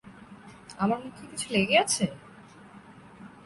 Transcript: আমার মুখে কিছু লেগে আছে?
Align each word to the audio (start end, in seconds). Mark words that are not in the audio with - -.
আমার 0.77 0.99
মুখে 1.03 1.23
কিছু 1.31 1.47
লেগে 1.53 1.75
আছে? 1.83 2.05